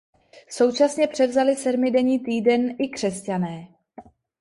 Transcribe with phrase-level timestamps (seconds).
[0.49, 3.67] Současně převzali sedmidenní týden i křesťané.